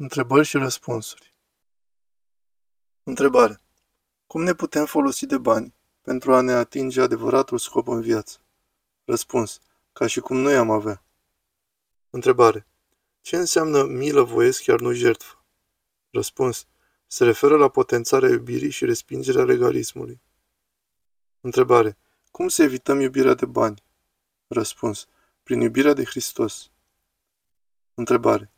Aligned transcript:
Întrebări 0.00 0.46
și 0.46 0.56
răspunsuri. 0.56 1.34
Întrebare. 3.02 3.60
Cum 4.26 4.42
ne 4.42 4.54
putem 4.54 4.84
folosi 4.86 5.26
de 5.26 5.38
bani 5.38 5.74
pentru 6.00 6.34
a 6.34 6.40
ne 6.40 6.52
atinge 6.52 7.00
adevăratul 7.00 7.58
scop 7.58 7.88
în 7.88 8.00
viață? 8.00 8.38
Răspuns. 9.04 9.60
Ca 9.92 10.06
și 10.06 10.20
cum 10.20 10.36
noi 10.36 10.56
am 10.56 10.70
avea. 10.70 11.04
Întrebare. 12.10 12.66
Ce 13.20 13.36
înseamnă 13.36 13.84
milă 13.84 14.22
voiesc, 14.22 14.62
chiar 14.62 14.80
nu 14.80 14.92
jertfă? 14.92 15.44
Răspuns. 16.10 16.66
Se 17.06 17.24
referă 17.24 17.56
la 17.56 17.68
potențarea 17.68 18.28
iubirii 18.28 18.70
și 18.70 18.84
respingerea 18.84 19.44
legalismului. 19.44 20.20
Întrebare. 21.40 21.98
Cum 22.30 22.48
să 22.48 22.62
evităm 22.62 23.00
iubirea 23.00 23.34
de 23.34 23.46
bani? 23.46 23.82
Răspuns. 24.46 25.06
Prin 25.42 25.60
iubirea 25.60 25.92
de 25.92 26.04
Hristos. 26.04 26.70
Întrebare. 27.94 28.52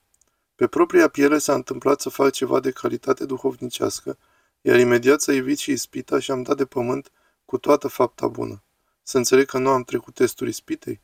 Pe 0.63 0.69
propria 0.69 1.09
piele 1.09 1.39
s-a 1.39 1.55
întâmplat 1.55 2.01
să 2.01 2.09
fac 2.09 2.33
ceva 2.33 2.61
de 2.61 2.71
calitate 2.71 3.25
duhovnicească, 3.25 4.19
iar 4.61 4.79
imediat 4.79 5.21
să 5.21 5.33
evit 5.33 5.59
și 5.59 5.71
ispita 5.71 6.19
și 6.19 6.31
am 6.31 6.43
dat 6.43 6.57
de 6.57 6.65
pământ 6.65 7.11
cu 7.45 7.59
toată 7.59 7.89
fapta 7.89 8.29
bună. 8.29 8.63
Să 9.03 9.17
înțeleg 9.17 9.47
că 9.47 9.59
nu 9.59 9.69
am 9.69 9.83
trecut 9.83 10.15
testul 10.15 10.49
ispitei? 10.49 11.01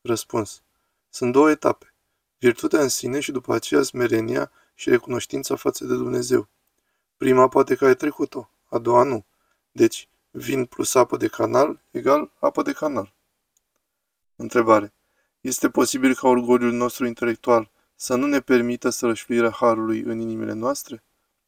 Răspuns. 0.00 0.62
Sunt 1.10 1.32
două 1.32 1.50
etape. 1.50 1.94
Virtutea 2.38 2.80
în 2.80 2.88
sine 2.88 3.20
și 3.20 3.32
după 3.32 3.54
aceea 3.54 3.82
smerenia 3.82 4.50
și 4.74 4.88
recunoștința 4.88 5.56
față 5.56 5.84
de 5.84 5.94
Dumnezeu. 5.94 6.48
Prima 7.16 7.48
poate 7.48 7.74
că 7.74 7.84
ai 7.84 7.96
trecut-o, 7.96 8.50
a 8.68 8.78
doua 8.78 9.02
nu. 9.02 9.24
Deci, 9.72 10.08
vin 10.30 10.64
plus 10.64 10.94
apă 10.94 11.16
de 11.16 11.28
canal 11.28 11.80
egal 11.90 12.30
apă 12.38 12.62
de 12.62 12.72
canal. 12.72 13.12
Întrebare. 14.36 14.92
Este 15.40 15.70
posibil 15.70 16.14
ca 16.14 16.28
orgoliul 16.28 16.72
nostru 16.72 17.06
intelectual 17.06 17.72
să 17.94 18.14
nu 18.14 18.26
ne 18.26 18.40
permită 18.40 18.88
sărășluirea 18.88 19.50
Harului 19.50 20.00
în 20.00 20.20
inimile 20.20 20.52
noastre? 20.52 21.02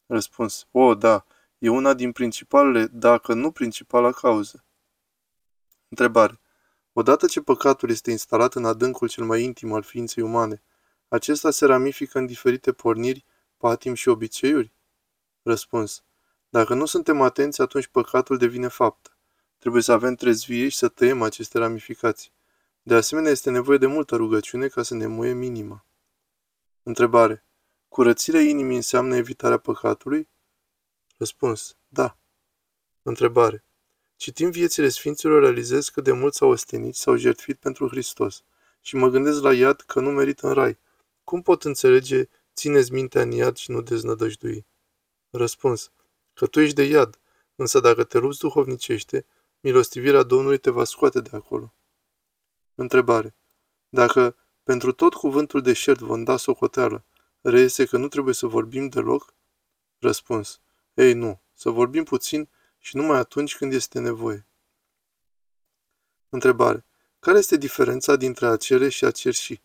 Răspuns. 0.06 0.66
O, 0.70 0.94
da, 0.94 1.24
e 1.58 1.68
una 1.68 1.94
din 1.94 2.12
principalele, 2.12 2.86
dacă 2.86 3.34
nu 3.34 3.50
principala 3.50 4.10
cauză. 4.12 4.64
Întrebare. 5.88 6.40
Odată 6.92 7.26
ce 7.26 7.40
păcatul 7.40 7.90
este 7.90 8.10
instalat 8.10 8.54
în 8.54 8.64
adâncul 8.64 9.08
cel 9.08 9.24
mai 9.24 9.42
intim 9.42 9.72
al 9.72 9.82
ființei 9.82 10.22
umane, 10.22 10.62
acesta 11.08 11.50
se 11.50 11.66
ramifică 11.66 12.18
în 12.18 12.26
diferite 12.26 12.72
porniri, 12.72 13.24
patim 13.56 13.94
și 13.94 14.08
obiceiuri? 14.08 14.72
Răspuns. 15.42 16.02
Dacă 16.48 16.74
nu 16.74 16.86
suntem 16.86 17.20
atenți, 17.20 17.60
atunci 17.60 17.86
păcatul 17.86 18.36
devine 18.36 18.68
faptă. 18.68 19.16
Trebuie 19.58 19.82
să 19.82 19.92
avem 19.92 20.14
trezvie 20.14 20.68
și 20.68 20.76
să 20.76 20.88
tăiem 20.88 21.22
aceste 21.22 21.58
ramificații. 21.58 22.32
De 22.82 22.94
asemenea, 22.94 23.30
este 23.30 23.50
nevoie 23.50 23.78
de 23.78 23.86
multă 23.86 24.16
rugăciune 24.16 24.66
ca 24.66 24.82
să 24.82 24.94
ne 24.94 25.06
muie 25.06 25.32
minima. 25.32 25.84
Întrebare. 26.88 27.44
Curățirea 27.88 28.40
inimii 28.40 28.76
înseamnă 28.76 29.16
evitarea 29.16 29.58
păcatului? 29.58 30.28
Răspuns. 31.16 31.76
Da. 31.88 32.18
Întrebare. 33.02 33.64
Citind 34.16 34.52
viețile 34.52 34.88
Sfinților, 34.88 35.40
realizez 35.40 35.88
că 35.88 36.00
de 36.00 36.12
mult 36.12 36.34
s-au 36.34 36.48
ostenit, 36.48 36.94
s-au 36.94 37.16
jertfit 37.16 37.58
pentru 37.58 37.88
Hristos 37.88 38.44
și 38.80 38.96
mă 38.96 39.08
gândesc 39.08 39.42
la 39.42 39.54
iad 39.54 39.80
că 39.80 40.00
nu 40.00 40.10
merită 40.10 40.46
în 40.46 40.52
rai. 40.52 40.78
Cum 41.24 41.42
pot 41.42 41.64
înțelege, 41.64 42.28
țineți 42.54 42.92
mintea 42.92 43.22
în 43.22 43.30
iad 43.30 43.56
și 43.56 43.70
nu 43.70 43.80
deznădăjdui? 43.80 44.66
Răspuns. 45.30 45.90
Că 46.34 46.46
tu 46.46 46.60
ești 46.60 46.74
de 46.74 46.82
iad, 46.82 47.18
însă 47.56 47.80
dacă 47.80 48.04
te 48.04 48.18
lupți 48.18 48.38
duhovnicește, 48.38 49.26
milostivirea 49.60 50.22
Domnului 50.22 50.58
te 50.58 50.70
va 50.70 50.84
scoate 50.84 51.20
de 51.20 51.30
acolo. 51.32 51.74
Întrebare. 52.74 53.34
Dacă 53.88 54.36
pentru 54.66 54.92
tot 54.92 55.14
cuvântul 55.14 55.62
deșert 55.62 56.00
vom 56.00 56.24
da 56.24 56.36
socoteală. 56.36 57.04
Reiese 57.40 57.86
că 57.86 57.96
nu 57.96 58.08
trebuie 58.08 58.34
să 58.34 58.46
vorbim 58.46 58.88
deloc? 58.88 59.34
Răspuns. 59.98 60.60
Ei, 60.94 61.12
nu. 61.12 61.40
Să 61.52 61.70
vorbim 61.70 62.04
puțin 62.04 62.48
și 62.78 62.96
numai 62.96 63.18
atunci 63.18 63.56
când 63.56 63.72
este 63.72 63.98
nevoie. 63.98 64.46
Întrebare. 66.28 66.84
Care 67.18 67.38
este 67.38 67.56
diferența 67.56 68.16
dintre 68.16 68.46
a 68.46 68.56
cere 68.56 68.88
și 68.88 69.04
a 69.04 69.10
cerși? 69.10 69.62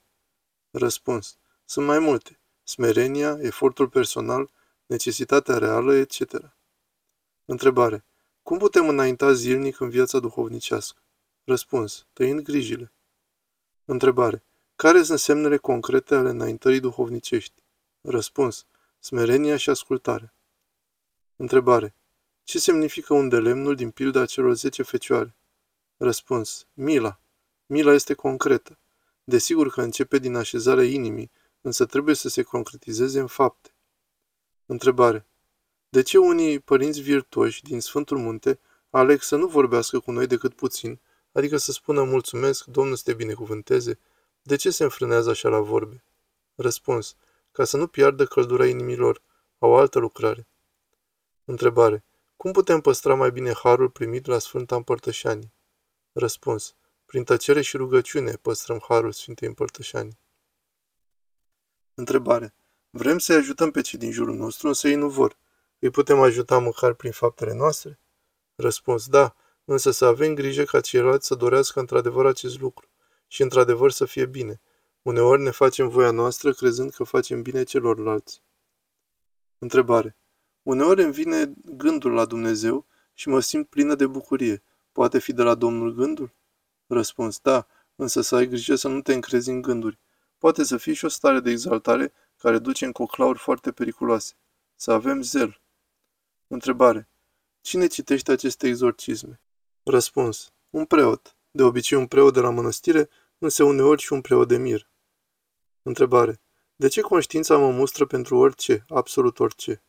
Răspuns. 0.71 1.37
Sunt 1.65 1.85
mai 1.85 1.99
multe. 1.99 2.39
Smerenia, 2.63 3.37
efortul 3.39 3.89
personal, 3.89 4.51
necesitatea 4.85 5.57
reală, 5.57 5.95
etc. 5.95 6.53
Întrebare. 7.45 8.05
Cum 8.43 8.57
putem 8.57 8.87
înainta 8.87 9.33
zilnic 9.33 9.79
în 9.79 9.89
viața 9.89 10.19
duhovnicească? 10.19 11.01
Răspuns. 11.43 12.07
Tăind 12.13 12.41
grijile. 12.41 12.93
Întrebare. 13.85 14.45
Care 14.81 15.03
sunt 15.03 15.19
semnele 15.19 15.57
concrete 15.57 16.15
ale 16.15 16.29
înaintării 16.29 16.79
duhovnicești? 16.79 17.53
Răspuns. 18.01 18.65
Smerenia 18.99 19.57
și 19.57 19.69
ascultare. 19.69 20.33
Întrebare. 21.35 21.95
Ce 22.43 22.59
semnifică 22.59 23.13
un 23.13 23.27
lemnul 23.27 23.75
din 23.75 23.91
pilda 23.91 24.25
celor 24.25 24.53
zece 24.53 24.83
fecioare? 24.83 25.35
Răspuns. 25.97 26.67
Mila. 26.73 27.19
Mila 27.65 27.93
este 27.93 28.13
concretă. 28.13 28.77
Desigur 29.23 29.69
că 29.69 29.81
începe 29.81 30.17
din 30.17 30.35
așezarea 30.35 30.83
inimii, 30.83 31.31
însă 31.61 31.85
trebuie 31.85 32.15
să 32.15 32.29
se 32.29 32.41
concretizeze 32.41 33.19
în 33.19 33.27
fapte. 33.27 33.69
Întrebare. 34.65 35.25
De 35.89 36.01
ce 36.01 36.17
unii 36.17 36.59
părinți 36.59 37.01
virtuoși 37.01 37.63
din 37.63 37.79
Sfântul 37.79 38.17
Munte 38.17 38.59
aleg 38.89 39.21
să 39.21 39.35
nu 39.35 39.47
vorbească 39.47 39.99
cu 39.99 40.11
noi 40.11 40.27
decât 40.27 40.53
puțin, 40.53 40.99
adică 41.31 41.57
să 41.57 41.71
spună 41.71 42.03
mulțumesc, 42.03 42.65
Domnul 42.65 42.95
să 42.95 43.03
te 43.05 43.13
binecuvânteze, 43.13 43.99
de 44.41 44.55
ce 44.55 44.69
se 44.69 44.83
înfrânează 44.83 45.29
așa 45.29 45.49
la 45.49 45.59
vorbe? 45.59 46.03
Răspuns. 46.55 47.15
Ca 47.51 47.63
să 47.63 47.77
nu 47.77 47.87
piardă 47.87 48.25
căldura 48.25 48.65
inimilor. 48.65 49.21
Au 49.59 49.75
altă 49.75 49.99
lucrare. 49.99 50.47
Întrebare. 51.45 52.03
Cum 52.37 52.51
putem 52.51 52.81
păstra 52.81 53.15
mai 53.15 53.31
bine 53.31 53.53
harul 53.53 53.89
primit 53.89 54.25
la 54.25 54.39
Sfânta 54.39 54.75
Împărtășanii? 54.75 55.53
Răspuns. 56.11 56.75
Prin 57.05 57.23
tăcere 57.23 57.61
și 57.61 57.77
rugăciune 57.77 58.31
păstrăm 58.31 58.83
harul 58.87 59.11
Sfintei 59.11 59.47
Împărtășanii. 59.47 60.17
Întrebare. 61.93 62.53
Vrem 62.89 63.17
să-i 63.17 63.35
ajutăm 63.35 63.71
pe 63.71 63.81
cei 63.81 63.99
din 63.99 64.11
jurul 64.11 64.35
nostru, 64.35 64.67
însă 64.67 64.87
ei 64.87 64.95
nu 64.95 65.09
vor. 65.09 65.37
Îi 65.79 65.89
putem 65.89 66.19
ajuta 66.19 66.59
măcar 66.59 66.93
prin 66.93 67.11
faptele 67.11 67.53
noastre? 67.53 67.99
Răspuns. 68.55 69.07
Da, 69.07 69.35
însă 69.65 69.91
să 69.91 70.05
avem 70.05 70.33
grijă 70.33 70.63
ca 70.63 70.79
ceilalți 70.79 71.27
să 71.27 71.35
dorească 71.35 71.79
într-adevăr 71.79 72.25
acest 72.25 72.59
lucru 72.59 72.90
și 73.31 73.41
într-adevăr 73.41 73.91
să 73.91 74.05
fie 74.05 74.25
bine. 74.25 74.61
Uneori 75.01 75.41
ne 75.41 75.49
facem 75.49 75.89
voia 75.89 76.11
noastră 76.11 76.53
crezând 76.53 76.91
că 76.91 77.03
facem 77.03 77.41
bine 77.41 77.63
celorlalți. 77.63 78.41
Întrebare. 79.57 80.17
Uneori 80.63 81.03
îmi 81.03 81.13
vine 81.13 81.53
gândul 81.65 82.11
la 82.11 82.25
Dumnezeu 82.25 82.85
și 83.13 83.29
mă 83.29 83.39
simt 83.39 83.67
plină 83.67 83.95
de 83.95 84.07
bucurie. 84.07 84.63
Poate 84.91 85.19
fi 85.19 85.33
de 85.33 85.43
la 85.43 85.55
Domnul 85.55 85.93
gândul? 85.93 86.33
Răspuns. 86.87 87.39
Da, 87.39 87.67
însă 87.95 88.21
să 88.21 88.35
ai 88.35 88.47
grijă 88.47 88.75
să 88.75 88.87
nu 88.87 89.01
te 89.01 89.13
încrezi 89.13 89.49
în 89.49 89.61
gânduri. 89.61 89.99
Poate 90.37 90.63
să 90.63 90.77
fie 90.77 90.93
și 90.93 91.05
o 91.05 91.07
stare 91.07 91.39
de 91.39 91.49
exaltare 91.49 92.13
care 92.37 92.59
duce 92.59 92.85
în 92.85 92.91
coclauri 92.91 93.39
foarte 93.39 93.71
periculoase. 93.71 94.33
Să 94.75 94.91
avem 94.91 95.21
zel. 95.21 95.61
Întrebare. 96.47 97.09
Cine 97.61 97.87
citește 97.87 98.31
aceste 98.31 98.67
exorcisme? 98.67 99.41
Răspuns. 99.83 100.53
Un 100.69 100.85
preot. 100.85 101.35
De 101.51 101.63
obicei 101.63 101.97
un 101.97 102.07
preot 102.07 102.33
de 102.33 102.39
la 102.39 102.49
mănăstire 102.49 103.09
însă 103.41 103.63
uneori 103.63 104.01
și 104.01 104.13
un 104.13 104.21
preot 104.21 104.47
de 104.47 104.57
mir. 104.57 104.89
Întrebare. 105.81 106.41
De 106.75 106.87
ce 106.87 107.01
conștiința 107.01 107.57
mă 107.57 107.71
mustră 107.71 108.05
pentru 108.05 108.37
orice, 108.37 108.85
absolut 108.89 109.39
orice? 109.39 109.83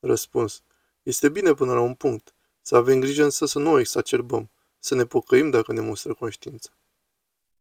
Răspuns. 0.00 0.62
Este 1.02 1.28
bine 1.28 1.54
până 1.54 1.72
la 1.72 1.80
un 1.80 1.94
punct. 1.94 2.34
Să 2.60 2.76
avem 2.76 3.00
grijă 3.00 3.24
însă 3.24 3.46
să 3.46 3.58
nu 3.58 3.70
o 3.70 3.78
exacerbăm, 3.78 4.50
să 4.78 4.94
ne 4.94 5.04
pocăim 5.04 5.50
dacă 5.50 5.72
ne 5.72 5.80
mustră 5.80 6.14
conștiința. 6.14 6.70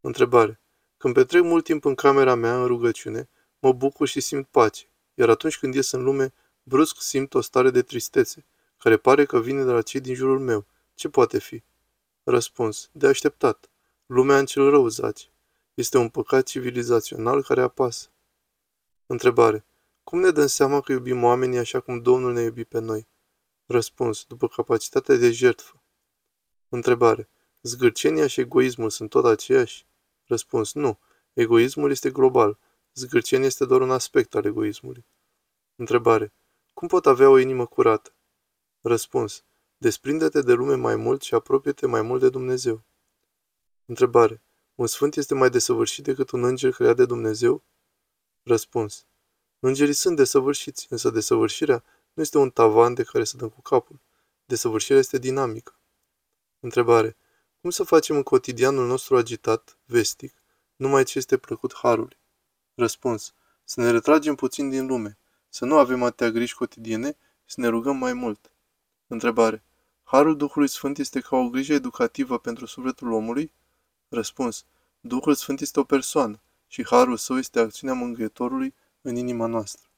Întrebare. 0.02 0.59
Când 0.98 1.14
petrec 1.14 1.44
mult 1.44 1.64
timp 1.64 1.86
în 1.86 1.96
camera 1.96 2.36
mea 2.36 2.62
în 2.62 2.68
rugăciune, 2.68 3.30
mă 3.60 3.74
bucur 3.74 4.08
și 4.08 4.20
simt 4.20 4.48
pace, 4.48 4.92
iar 5.13 5.30
atunci 5.30 5.57
când 5.57 5.74
ies 5.74 5.92
în 5.92 6.04
lume, 6.04 6.34
brusc 6.63 7.01
simt 7.01 7.34
o 7.34 7.42
stare 7.42 7.69
de 7.69 7.81
tristețe, 7.81 8.46
care 8.78 8.98
pare 8.98 9.25
că 9.25 9.39
vine 9.39 9.63
de 9.63 9.72
la 9.72 9.81
cei 9.81 10.00
din 10.00 10.16
jurul 10.16 10.39
meu. 10.39 10.66
Ce 10.96 11.10
poate 11.10 11.39
fi? 11.39 11.63
Răspuns. 12.24 12.89
De 12.92 13.07
așteptat. 13.07 13.69
Lumea 14.06 14.38
în 14.38 14.46
cel 14.46 14.69
rău 14.69 14.88
zace. 14.88 15.32
Este 15.74 15.98
un 15.98 16.10
păcat 16.10 16.46
civilizațional 16.46 17.44
care 17.44 17.62
apasă. 17.62 18.10
Întrebare. 19.06 19.66
Cum 20.04 20.20
ne 20.20 20.31
dăm 20.31 20.48
seama 20.48 20.81
că 20.81 20.92
iubim 20.92 21.24
oamenii 21.24 21.58
așa 21.58 21.80
cum 21.80 22.02
Domnul 22.02 22.34
ne 22.34 22.42
iubi 22.42 22.66
pe 22.66 22.80
noi? 22.80 23.08
Răspuns. 23.66 24.25
După 24.28 24.48
capacitatea 24.48 25.16
de 25.16 25.31
jertfă. 25.31 25.81
Întrebare. 26.70 27.30
Zgârcenia 27.62 28.28
și 28.28 28.40
egoismul 28.40 28.90
sunt 28.90 29.10
tot 29.10 29.25
aceiași? 29.25 29.86
Răspuns. 30.25 30.74
Nu. 30.74 31.00
Egoismul 31.34 31.92
este 31.92 32.12
global. 32.12 32.58
Zgârcenia 32.94 33.46
este 33.46 33.66
doar 33.66 33.81
un 33.81 33.92
aspect 33.92 34.36
al 34.36 34.46
egoismului. 34.46 35.06
Întrebare. 35.75 36.34
Cum 36.74 36.88
pot 36.88 37.06
avea 37.06 37.30
o 37.30 37.38
inimă 37.38 37.66
curată? 37.66 38.14
Răspuns. 38.81 39.44
Desprinde-te 39.78 40.42
de 40.42 40.54
lume 40.54 40.75
mai 40.75 40.96
mult 40.96 41.22
și 41.22 41.34
apropie-te 41.34 41.88
mai 41.88 42.02
mult 42.02 42.22
de 42.22 42.30
Dumnezeu. 42.30 42.84
Întrebare. 43.86 44.42
Un 44.75 44.88
sfânt 44.88 45.16
este 45.16 45.34
mai 45.34 45.50
desăvârșit 45.50 46.04
decât 46.04 46.31
un 46.31 46.44
înger 46.44 46.72
creat 46.72 46.96
de 46.96 47.06
Dumnezeu? 47.06 47.64
Răspuns. 48.44 49.06
Îngerii 49.60 49.94
sunt 49.94 50.16
desăvârșiți, 50.16 50.88
însă 50.90 51.10
desăvârșirea 51.10 51.84
nu 52.14 52.22
este 52.22 52.38
un 52.38 52.50
tavan 52.50 52.94
de 52.94 53.04
care 53.04 53.24
să 53.24 53.38
dăm 53.38 53.50
cu 53.50 53.62
capul. 53.62 54.00
Desăvârșirea 54.46 55.00
este 55.00 55.18
dinamică. 55.18 55.75
Întrebare. 56.60 57.18
Cum 57.62 57.70
să 57.70 57.84
facem 57.84 58.16
în 58.16 58.24
cotidianul 58.24 58.88
nostru 58.88 59.18
agitat, 59.18 59.78
vestic, 59.86 60.34
numai 60.75 61.04
ce 61.04 61.18
este 61.18 61.38
plăcut 61.38 61.74
harului? 61.75 62.18
Răspuns. 62.75 63.34
Să 63.64 63.81
ne 63.81 63.92
retragem 63.92 64.36
puțin 64.36 64.70
din 64.70 64.86
lume, 64.86 65.18
să 65.50 65.66
nu 65.66 65.78
avem 65.78 66.04
atâtea 66.04 66.30
griji 66.30 66.54
cotidiene 66.54 67.10
și 67.46 67.56
să 67.56 67.62
ne 67.62 67.68
rugăm 67.68 67.98
mai 67.98 68.14
mult. 68.14 68.52
Întrebare. 69.08 69.64
Harul 70.04 70.38
Duhului 70.38 70.68
Sfânt 70.68 70.98
este 70.98 71.20
ca 71.20 71.36
o 71.36 71.50
grijă 71.50 71.74
educativă 71.74 72.40
pentru 72.40 72.66
sufletul 72.66 73.12
omului? 73.12 73.54
Răspuns. 74.13 74.65
Duhul 75.00 75.33
Sfânt 75.33 75.60
este 75.60 75.80
o 75.80 75.83
persoană 75.83 76.44
și 76.68 76.86
harul 76.86 77.18
său 77.18 77.38
este 77.38 77.60
acțiunea 77.60 77.95
mângâietorului 77.95 78.74
în 79.01 79.15
inima 79.15 79.45
noastră. 79.45 79.89